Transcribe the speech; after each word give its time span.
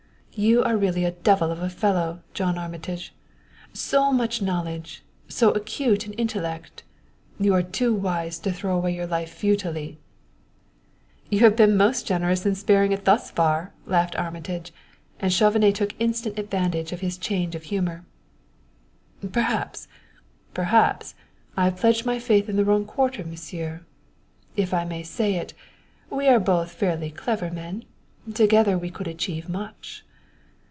"You 0.33 0.63
are 0.63 0.77
really 0.77 1.03
a 1.03 1.11
devil 1.11 1.51
of 1.51 1.61
a 1.61 1.69
fellow, 1.69 2.21
John 2.33 2.57
Armitage! 2.57 3.13
So 3.73 4.13
much 4.13 4.41
knowledge! 4.41 5.03
So 5.27 5.51
acute 5.51 6.07
an 6.07 6.13
intellect! 6.13 6.83
You 7.37 7.53
are 7.53 7.61
too 7.61 7.93
wise 7.93 8.39
to 8.39 8.51
throw 8.53 8.77
away 8.77 8.95
your 8.95 9.05
life 9.05 9.29
futilely." 9.29 9.99
"You 11.29 11.39
have 11.39 11.57
been 11.57 11.75
most 11.75 12.07
generous 12.07 12.45
in 12.45 12.55
sparing 12.55 12.93
it 12.93 13.03
thus 13.03 13.29
far!" 13.29 13.73
laughed 13.85 14.15
Armitage, 14.15 14.71
and 15.19 15.33
Chauvenet 15.33 15.75
took 15.75 15.93
instant 15.99 16.39
advantage 16.39 16.93
of 16.93 17.01
his 17.01 17.17
change 17.17 17.53
of 17.53 17.63
humor. 17.63 18.05
"Perhaps 19.33 19.89
perhaps 20.53 21.13
I 21.57 21.65
have 21.65 21.75
pledged 21.75 22.05
my 22.05 22.19
faith 22.19 22.47
in 22.47 22.55
the 22.55 22.63
wrong 22.63 22.85
quarter, 22.85 23.25
Monsieur. 23.25 23.81
If 24.55 24.73
I 24.73 24.85
may 24.85 25.03
say 25.03 25.35
it, 25.35 25.53
we 26.09 26.27
are 26.29 26.39
both 26.39 26.71
fairly 26.71 27.11
clever 27.11 27.51
men; 27.51 27.83
together 28.33 28.77
we 28.77 28.89
could 28.89 29.09
achieve 29.09 29.49
much!" 29.49 30.05